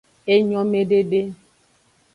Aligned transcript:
Enyomedede. 0.33 1.21